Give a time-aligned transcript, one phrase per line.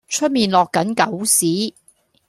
[0.07, 1.73] 出面落緊狗屎